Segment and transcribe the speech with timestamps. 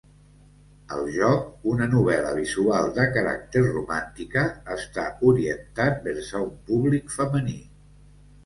[0.95, 1.41] El joc,
[1.71, 7.59] una novel·la visual de caràcter romàntica, està orientat vers un públic femení.